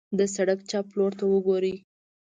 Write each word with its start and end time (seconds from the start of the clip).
د 0.17 0.19
سړک 0.35 0.59
چپ 0.69 0.85
لورته 0.97 1.23
وګورئ. 1.27 1.73